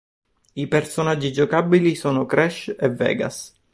[0.55, 3.53] I personaggi giocabili sono Crash e Vegas.